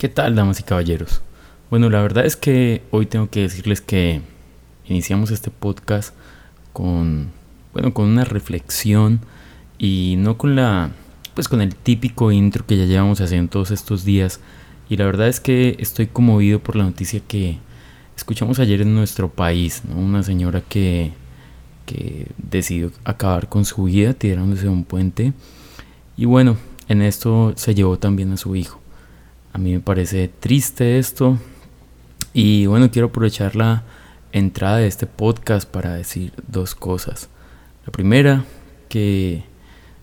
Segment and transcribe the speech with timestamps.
[0.00, 1.20] ¿Qué tal, damas y caballeros?
[1.68, 4.22] Bueno, la verdad es que hoy tengo que decirles que
[4.86, 6.14] iniciamos este podcast
[6.72, 7.30] con,
[7.74, 9.20] bueno, con una reflexión
[9.76, 10.90] y no con la,
[11.34, 14.40] pues con el típico intro que ya llevamos haciendo todos estos días.
[14.88, 17.58] Y la verdad es que estoy conmovido por la noticia que
[18.16, 21.12] escuchamos ayer en nuestro país, Una señora que,
[21.84, 25.34] que decidió acabar con su vida tirándose de un puente.
[26.16, 26.56] Y bueno,
[26.88, 28.79] en esto se llevó también a su hijo.
[29.52, 31.38] A mí me parece triste esto.
[32.32, 33.82] Y bueno, quiero aprovechar la
[34.32, 37.28] entrada de este podcast para decir dos cosas.
[37.84, 38.44] La primera,
[38.88, 39.44] que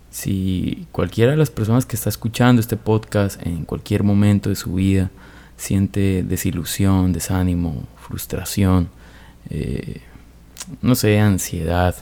[0.10, 4.74] si cualquiera de las personas que está escuchando este podcast en cualquier momento de su
[4.74, 5.12] vida
[5.58, 8.90] siente desilusión, desánimo, frustración,
[9.50, 10.02] eh,
[10.82, 11.96] no sé, ansiedad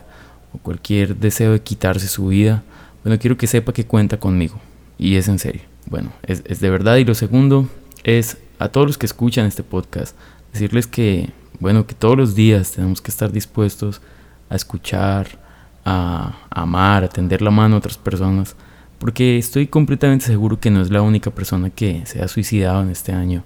[0.53, 2.64] o cualquier deseo de quitarse su vida,
[3.03, 4.59] bueno, quiero que sepa que cuenta conmigo.
[4.98, 5.74] Y es en serio.
[5.85, 6.98] Bueno, es, de verdad.
[6.98, 7.70] Y lo segundo
[8.03, 10.16] es a todos los que escuchan este podcast,
[10.53, 14.02] decirles que, bueno, que todos los días tenemos que estar dispuestos
[14.50, 15.39] a escuchar,
[15.83, 18.56] a, amar, a tender la mano a otras personas,
[19.00, 22.89] porque estoy completamente seguro que no es la única persona que se ha suicidado en
[22.89, 23.44] este año.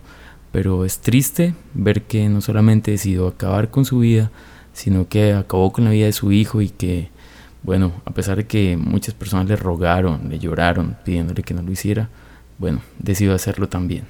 [0.52, 4.32] Pero es triste ver que no solamente decidió acabar con su vida,
[4.74, 7.10] sino que acabó con la vida de su hijo y que,
[7.64, 11.72] bueno, a pesar de que muchas personas le rogaron, le lloraron pidiéndole que no lo
[11.72, 12.10] hiciera,
[12.60, 14.04] bueno, decido hacerlo también.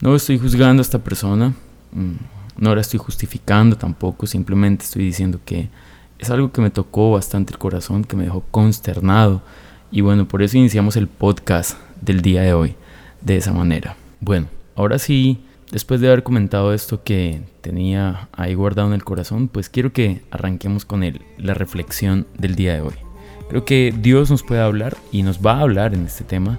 [0.00, 1.54] No estoy juzgando a esta persona,
[1.90, 2.12] mm,
[2.58, 5.70] no la estoy justificando tampoco, simplemente estoy diciendo que
[6.18, 9.42] es algo que me tocó bastante el corazón, que me dejó consternado.
[9.90, 12.74] Y bueno, por eso iniciamos el podcast del día de hoy
[13.22, 13.96] de esa manera.
[14.20, 19.48] Bueno, ahora sí, después de haber comentado esto que tenía ahí guardado en el corazón,
[19.48, 22.94] pues quiero que arranquemos con el, la reflexión del día de hoy.
[23.48, 26.58] Creo que Dios nos puede hablar y nos va a hablar en este tema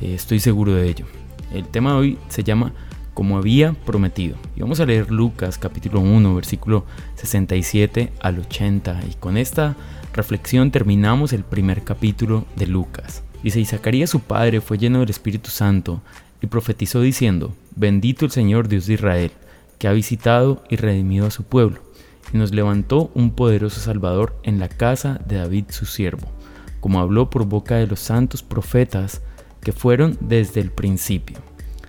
[0.00, 1.06] eh, estoy seguro de ello.
[1.52, 2.72] El tema de hoy se llama
[3.14, 4.36] Como había prometido.
[4.56, 6.84] Y vamos a leer Lucas capítulo 1, versículo
[7.16, 9.00] 67 al 80.
[9.10, 9.76] Y con esta
[10.12, 13.22] reflexión terminamos el primer capítulo de Lucas.
[13.42, 16.02] Dice, y Zacarías su padre fue lleno del Espíritu Santo
[16.40, 19.32] y profetizó diciendo, bendito el Señor Dios de Israel,
[19.78, 21.80] que ha visitado y redimido a su pueblo,
[22.32, 26.28] y nos levantó un poderoso Salvador en la casa de David su siervo,
[26.80, 29.22] como habló por boca de los santos profetas
[29.60, 31.38] que fueron desde el principio,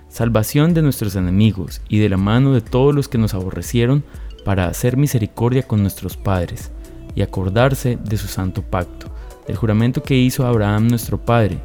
[0.08, 4.04] salvación de nuestros enemigos y de la mano de todos los que nos aborrecieron
[4.44, 6.70] para hacer misericordia con nuestros padres
[7.14, 9.06] y acordarse de su santo pacto,
[9.48, 11.58] el juramento que hizo Abraham nuestro Padre,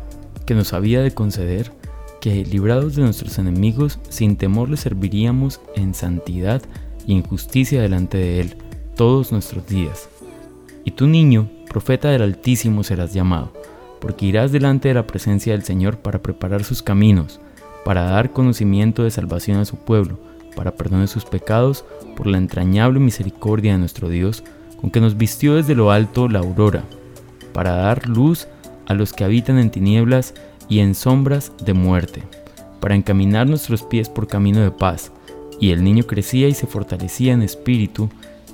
[0.45, 1.71] que nos había de conceder
[2.21, 6.61] que, librados de nuestros enemigos, sin temor le serviríamos en santidad
[7.05, 8.57] y en justicia delante de Él
[8.95, 10.09] todos nuestros días.
[10.83, 13.51] Y tu niño, profeta del Altísimo, serás llamado
[13.99, 17.39] porque irás delante de la presencia del Señor para preparar sus caminos,
[17.83, 20.19] para dar conocimiento de salvación a su pueblo,
[20.55, 21.85] para perdonar sus pecados
[22.15, 24.43] por la entrañable misericordia de nuestro Dios,
[24.79, 26.83] con que nos vistió desde lo alto la aurora,
[27.53, 28.47] para dar luz
[28.87, 30.33] a los que habitan en tinieblas
[30.67, 32.23] y en sombras de muerte,
[32.79, 35.11] para encaminar nuestros pies por camino de paz.
[35.59, 38.09] Y el niño crecía y se fortalecía en espíritu,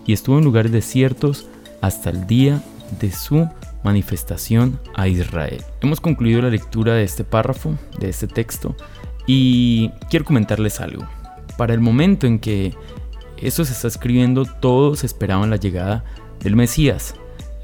[0.05, 1.47] y estuvo en lugares desiertos
[1.81, 2.63] hasta el día
[2.99, 3.47] de su
[3.83, 5.63] manifestación a Israel.
[5.81, 8.75] Hemos concluido la lectura de este párrafo, de este texto,
[9.27, 11.07] y quiero comentarles algo.
[11.57, 12.73] Para el momento en que
[13.37, 16.03] eso se está escribiendo, todos esperaban la llegada
[16.39, 17.15] del Mesías.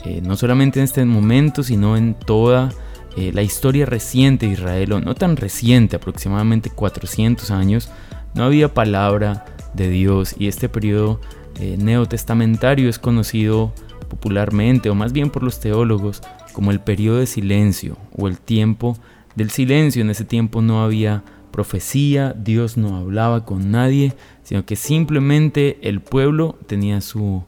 [0.05, 2.69] Eh, no solamente en este momento, sino en toda
[3.15, 7.89] eh, la historia reciente de Israel, o no tan reciente, aproximadamente 400 años,
[8.33, 11.19] no había palabra de Dios y este periodo
[11.59, 13.73] eh, neotestamentario es conocido
[14.07, 16.21] popularmente, o más bien por los teólogos,
[16.53, 18.97] como el periodo de silencio o el tiempo
[19.35, 20.01] del silencio.
[20.01, 24.13] En ese tiempo no había profecía, Dios no hablaba con nadie,
[24.43, 27.43] sino que simplemente el pueblo tenía su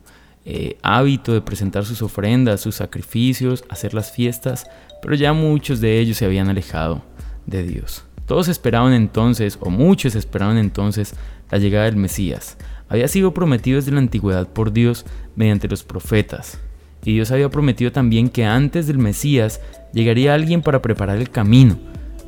[0.45, 4.65] eh, hábito de presentar sus ofrendas, sus sacrificios, hacer las fiestas,
[5.01, 7.03] pero ya muchos de ellos se habían alejado
[7.45, 8.03] de Dios.
[8.25, 11.13] Todos esperaban entonces, o muchos esperaban entonces,
[11.51, 12.57] la llegada del Mesías,
[12.89, 15.06] había sido prometido desde la antigüedad por Dios
[15.36, 16.59] mediante los profetas.
[17.06, 19.62] Y Dios había prometido también que antes del Mesías
[19.94, 21.77] llegaría alguien para preparar el camino.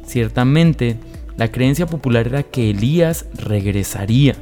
[0.05, 0.97] Ciertamente,
[1.37, 4.35] la creencia popular era que Elías regresaría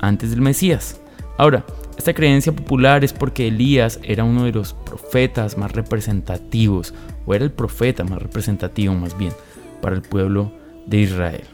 [0.00, 1.00] antes del Mesías.
[1.36, 1.64] Ahora,
[1.98, 6.94] esta creencia popular es porque Elías era uno de los profetas más representativos,
[7.26, 9.32] o era el profeta más representativo más bien,
[9.80, 10.52] para el pueblo
[10.86, 11.44] de Israel.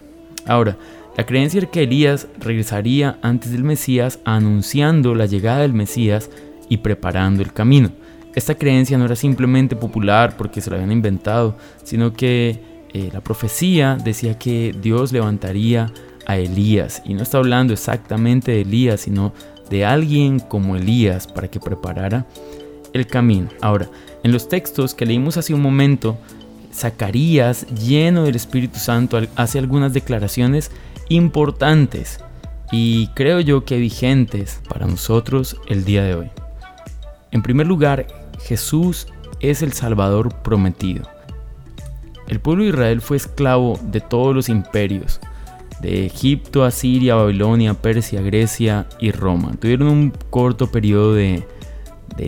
[0.46, 0.76] Ahora,
[1.16, 6.30] la creencia era que Elías regresaría antes del Mesías anunciando la llegada del Mesías
[6.68, 7.90] y preparando el camino.
[8.34, 12.60] Esta creencia no era simplemente popular porque se la habían inventado, sino que
[12.92, 15.92] eh, la profecía decía que Dios levantaría
[16.26, 17.02] a Elías.
[17.04, 19.32] Y no está hablando exactamente de Elías, sino
[19.68, 22.26] de alguien como Elías para que preparara
[22.92, 23.48] el camino.
[23.60, 23.88] Ahora,
[24.22, 26.18] en los textos que leímos hace un momento,
[26.72, 30.70] Zacarías, lleno del Espíritu Santo, hace algunas declaraciones
[31.10, 32.20] importantes
[32.72, 36.30] y creo yo que vigentes para nosotros el día de hoy.
[37.32, 38.06] En primer lugar,
[38.42, 39.06] Jesús
[39.40, 41.02] es el Salvador prometido.
[42.28, 45.20] El pueblo de Israel fue esclavo de todos los imperios,
[45.80, 49.52] de Egipto, Asiria, Babilonia, Persia, Grecia y Roma.
[49.58, 51.44] Tuvieron un corto periodo de,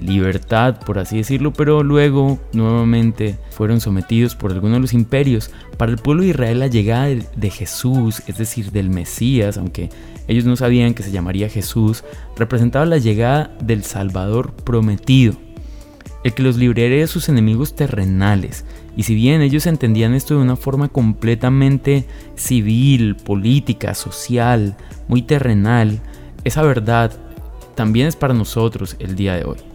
[0.00, 5.50] libertad, por así decirlo, pero luego nuevamente fueron sometidos por algunos de los imperios.
[5.76, 9.90] Para el pueblo de Israel la llegada de, Jesús, es decir, del Mesías, aunque
[10.28, 12.04] ellos no sabían que se llamaría Jesús,
[12.36, 15.34] representaba la llegada del Salvador prometido,
[16.24, 18.64] el que los libraría de sus enemigos terrenales.
[18.96, 22.06] Y si bien ellos entendían esto de una forma completamente
[22.36, 24.76] civil, política, social,
[25.08, 26.00] muy terrenal,
[26.44, 27.12] esa verdad
[27.74, 29.71] también es para nosotros el día de hoy.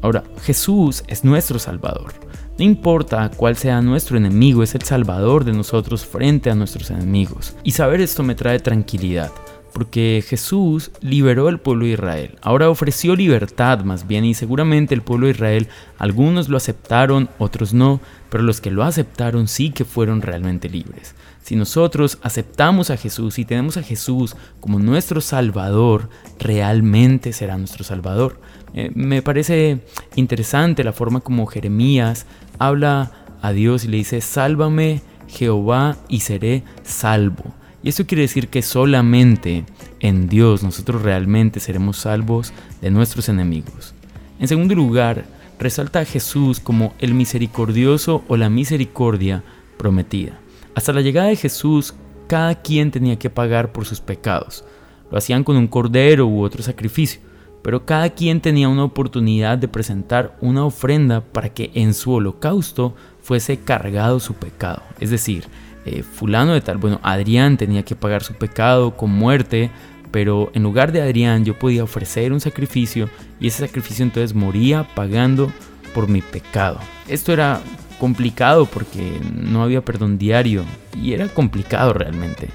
[0.00, 2.12] Ahora, Jesús es nuestro Salvador.
[2.58, 7.56] No importa cuál sea nuestro enemigo, es el Salvador de nosotros frente a nuestros enemigos.
[7.62, 9.30] Y saber esto me trae tranquilidad,
[9.72, 12.38] porque Jesús liberó al pueblo de Israel.
[12.42, 15.68] Ahora ofreció libertad más bien y seguramente el pueblo de Israel,
[15.98, 18.00] algunos lo aceptaron, otros no,
[18.30, 21.14] pero los que lo aceptaron sí que fueron realmente libres.
[21.42, 27.84] Si nosotros aceptamos a Jesús y tenemos a Jesús como nuestro Salvador, realmente será nuestro
[27.84, 28.38] Salvador.
[28.74, 29.80] Eh, me parece
[30.14, 32.26] interesante la forma como Jeremías
[32.58, 37.54] habla a Dios y le dice, sálvame Jehová y seré salvo.
[37.82, 39.64] Y eso quiere decir que solamente
[40.00, 43.94] en Dios nosotros realmente seremos salvos de nuestros enemigos.
[44.40, 45.24] En segundo lugar,
[45.58, 49.42] resalta a Jesús como el misericordioso o la misericordia
[49.76, 50.38] prometida.
[50.74, 51.94] Hasta la llegada de Jesús,
[52.26, 54.64] cada quien tenía que pagar por sus pecados.
[55.10, 57.20] Lo hacían con un cordero u otro sacrificio,
[57.62, 62.94] pero cada quien tenía una oportunidad de presentar una ofrenda para que en su holocausto
[63.22, 64.82] fuese cargado su pecado.
[65.00, 65.44] Es decir,
[65.84, 69.70] eh, fulano de tal, bueno, Adrián tenía que pagar su pecado con muerte,
[70.10, 73.08] pero en lugar de Adrián yo podía ofrecer un sacrificio
[73.40, 75.52] y ese sacrificio entonces moría pagando
[75.94, 76.78] por mi pecado.
[77.08, 77.60] Esto era
[77.98, 80.64] complicado porque no había perdón diario
[80.96, 82.48] y era complicado realmente.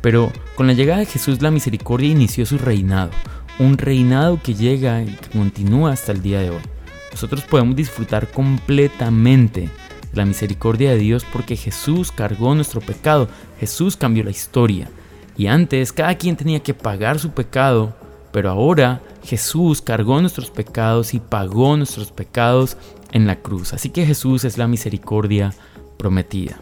[0.00, 3.10] Pero con la llegada de Jesús la misericordia inició su reinado,
[3.58, 6.62] un reinado que llega y que continúa hasta el día de hoy.
[7.10, 9.68] Nosotros podemos disfrutar completamente
[10.12, 13.28] la misericordia de Dios porque Jesús cargó nuestro pecado,
[13.60, 14.88] Jesús cambió la historia.
[15.36, 17.94] Y antes cada quien tenía que pagar su pecado,
[18.32, 22.76] pero ahora Jesús cargó nuestros pecados y pagó nuestros pecados
[23.12, 23.72] en la cruz.
[23.72, 25.54] Así que Jesús es la misericordia
[25.96, 26.60] prometida.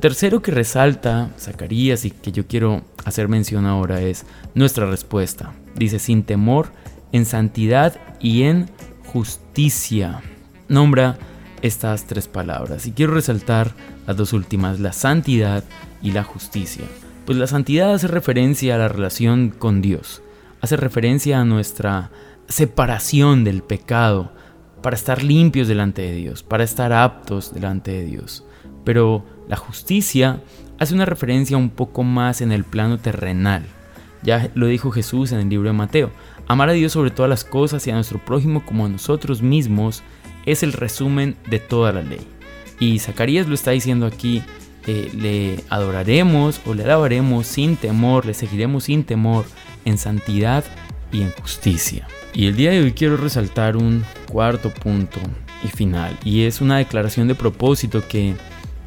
[0.00, 4.24] Tercero que resalta Zacarías y que yo quiero hacer mención ahora es
[4.54, 5.52] nuestra respuesta.
[5.76, 6.72] Dice, sin temor,
[7.12, 8.70] en santidad y en
[9.12, 10.22] justicia.
[10.68, 11.18] Nombra
[11.62, 12.86] estas tres palabras.
[12.86, 13.72] Y quiero resaltar
[14.06, 15.64] las dos últimas, la santidad
[16.02, 16.84] y la justicia.
[17.24, 20.22] Pues la santidad hace referencia a la relación con Dios,
[20.60, 22.10] hace referencia a nuestra
[22.48, 24.32] separación del pecado,
[24.82, 28.44] para estar limpios delante de Dios, para estar aptos delante de Dios.
[28.84, 30.40] Pero la justicia
[30.78, 33.62] hace una referencia un poco más en el plano terrenal.
[34.22, 36.10] Ya lo dijo Jesús en el libro de Mateo.
[36.52, 40.02] Amar a Dios sobre todas las cosas y a nuestro prójimo como a nosotros mismos
[40.44, 42.20] es el resumen de toda la ley.
[42.78, 44.42] Y Zacarías lo está diciendo aquí,
[44.86, 49.46] eh, le adoraremos o le alabaremos sin temor, le seguiremos sin temor
[49.86, 50.62] en santidad
[51.10, 52.06] y en justicia.
[52.34, 55.20] Y el día de hoy quiero resaltar un cuarto punto
[55.64, 58.34] y final, y es una declaración de propósito que,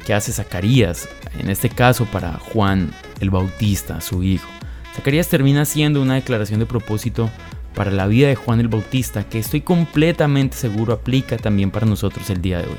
[0.06, 4.48] que hace Zacarías, en este caso para Juan el Bautista, su hijo.
[4.94, 7.28] Zacarías termina haciendo una declaración de propósito
[7.76, 12.28] para la vida de Juan el Bautista que estoy completamente seguro aplica también para nosotros
[12.30, 12.78] el día de hoy.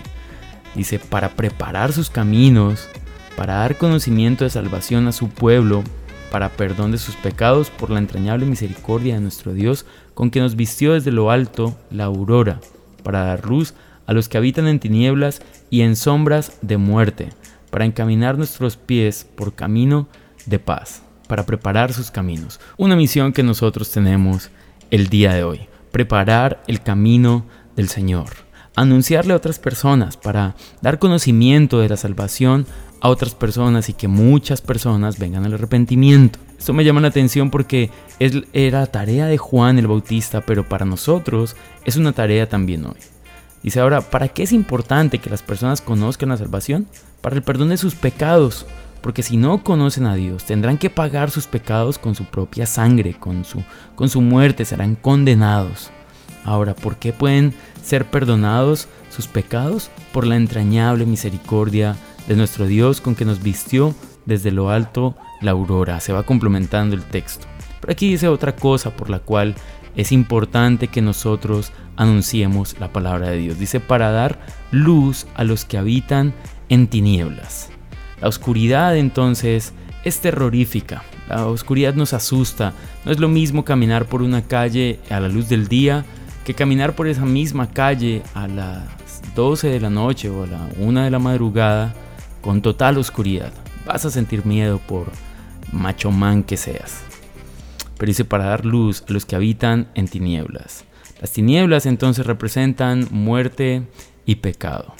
[0.75, 2.89] Dice, para preparar sus caminos,
[3.37, 5.83] para dar conocimiento de salvación a su pueblo,
[6.31, 9.85] para perdón de sus pecados por la entrañable misericordia de nuestro Dios,
[10.15, 12.59] con que nos vistió desde lo alto la aurora,
[13.03, 13.75] para dar luz
[14.07, 17.29] a los que habitan en tinieblas y en sombras de muerte,
[17.69, 20.07] para encaminar nuestros pies por camino
[20.47, 22.59] de paz, para preparar sus caminos.
[22.77, 24.49] Una misión que nosotros tenemos
[24.91, 25.61] el día de hoy.
[25.91, 28.29] Preparar el camino del Señor.
[28.75, 32.65] Anunciarle a otras personas para dar conocimiento de la salvación
[33.01, 36.39] a otras personas y que muchas personas vengan al arrepentimiento.
[36.57, 40.85] Esto me llama la atención porque es, era tarea de Juan el Bautista, pero para
[40.85, 42.97] nosotros es una tarea también hoy.
[43.63, 46.87] Dice ahora, ¿para qué es importante que las personas conozcan la salvación?
[47.21, 48.65] Para el perdón de sus pecados,
[49.07, 53.13] porque si no conocen a Dios, tendrán que pagar sus pecados con su propia sangre,
[53.13, 53.63] con su,
[53.95, 55.91] con su muerte, serán condenados.
[56.43, 59.91] Ahora, ¿por qué pueden ser perdonados sus pecados?
[60.11, 61.95] Por la entrañable misericordia
[62.27, 63.95] de nuestro Dios con que nos vistió
[64.25, 66.01] desde lo alto la aurora.
[66.01, 67.47] Se va complementando el texto.
[67.79, 69.55] Pero aquí dice otra cosa por la cual
[69.95, 73.57] es importante que nosotros anunciemos la palabra de Dios.
[73.57, 74.37] Dice, para dar
[74.71, 76.33] luz a los que habitan
[76.67, 77.69] en tinieblas.
[78.21, 81.03] La oscuridad entonces es terrorífica.
[81.29, 82.73] La oscuridad nos asusta.
[83.05, 86.05] No es lo mismo caminar por una calle a la luz del día
[86.45, 88.85] que caminar por esa misma calle a las
[89.35, 91.93] 12 de la noche o a la 1 de la madrugada
[92.41, 93.51] con total oscuridad.
[93.85, 95.11] Vas a sentir miedo por
[95.71, 97.01] macho man que seas.
[97.97, 100.85] Pero dice para dar luz a los que habitan en tinieblas.
[101.19, 103.83] Las tinieblas entonces representan muerte
[104.25, 104.93] y pecado.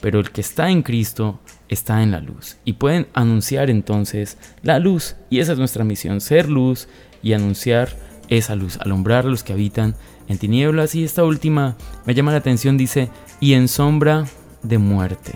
[0.00, 2.56] Pero el que está en Cristo está en la luz.
[2.64, 5.16] Y pueden anunciar entonces la luz.
[5.30, 6.88] Y esa es nuestra misión, ser luz
[7.22, 7.96] y anunciar
[8.28, 9.94] esa luz, alumbrar a los que habitan
[10.28, 10.94] en tinieblas.
[10.94, 13.08] Y esta última me llama la atención, dice,
[13.40, 14.26] y en sombra
[14.62, 15.32] de muerte.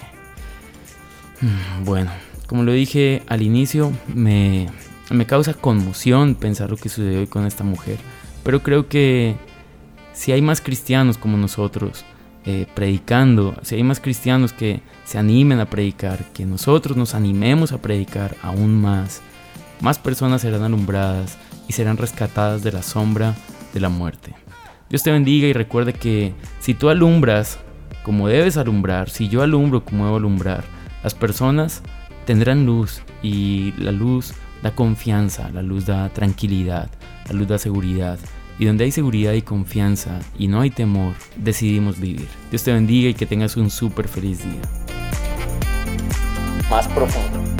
[1.40, 2.10] Mm, bueno,
[2.46, 4.68] como lo dije al inicio, me,
[5.10, 7.98] me causa conmoción pensar lo que sucedió hoy con esta mujer.
[8.42, 9.36] Pero creo que
[10.12, 12.04] si hay más cristianos como nosotros,
[12.46, 17.72] eh, predicando, si hay más cristianos que se animen a predicar, que nosotros nos animemos
[17.72, 19.22] a predicar aún más,
[19.80, 23.34] más personas serán alumbradas y serán rescatadas de la sombra
[23.72, 24.34] de la muerte.
[24.90, 27.58] Dios te bendiga y recuerde que si tú alumbras
[28.04, 30.64] como debes alumbrar, si yo alumbro como debo alumbrar,
[31.02, 31.82] las personas
[32.26, 36.90] tendrán luz y la luz da confianza, la luz da tranquilidad,
[37.26, 38.18] la luz da seguridad.
[38.58, 42.28] Y donde hay seguridad y confianza y no hay temor, decidimos vivir.
[42.50, 44.62] Dios te bendiga y que tengas un súper feliz día.
[46.70, 47.53] Más profundo.